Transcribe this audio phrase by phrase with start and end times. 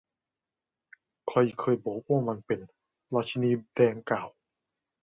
[1.27, 2.59] ใครเคยบอกว่ามันเป็น?
[3.13, 4.29] ราชินีแดงกล่าว